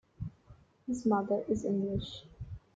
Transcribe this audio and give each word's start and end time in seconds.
His 0.87 1.05
mother 1.05 1.43
is 1.47 1.63
English. 1.63 2.23